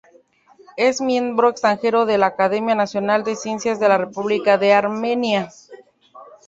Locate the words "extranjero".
1.49-2.07